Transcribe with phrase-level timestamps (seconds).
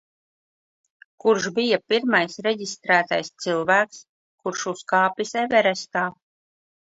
[1.23, 4.01] Kurš bija pirmais reģistrētais cilvēks,
[4.45, 6.05] kurs uzkāpis Everestā.